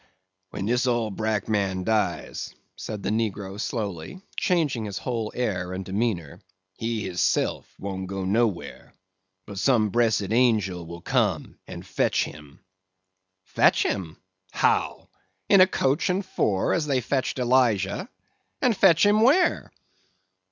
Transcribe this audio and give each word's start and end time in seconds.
"When 0.49 0.65
dis 0.65 0.87
old 0.87 1.15
brack 1.15 1.47
man 1.47 1.83
dies," 1.83 2.55
said 2.75 3.03
the 3.03 3.11
negro 3.11 3.59
slowly, 3.61 4.23
changing 4.35 4.85
his 4.85 4.97
whole 4.97 5.31
air 5.35 5.73
and 5.73 5.85
demeanor, 5.85 6.41
"he 6.75 7.03
hisself 7.07 7.71
won't 7.77 8.07
go 8.07 8.25
nowhere; 8.25 8.95
but 9.45 9.59
some 9.59 9.91
bressed 9.91 10.31
angel 10.33 10.87
will 10.87 11.01
come 11.01 11.59
and 11.67 11.85
fetch 11.85 12.23
him." 12.23 12.61
"Fetch 13.43 13.83
him? 13.83 14.17
How? 14.49 15.07
In 15.49 15.61
a 15.61 15.67
coach 15.67 16.09
and 16.09 16.25
four, 16.25 16.73
as 16.73 16.87
they 16.87 16.99
fetched 16.99 17.37
Elijah? 17.37 18.09
And 18.59 18.75
fetch 18.75 19.05
him 19.05 19.21
where?" 19.21 19.71